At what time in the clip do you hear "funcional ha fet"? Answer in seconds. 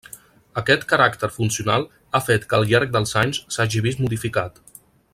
1.35-2.49